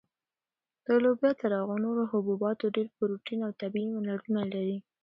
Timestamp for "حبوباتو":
2.11-2.73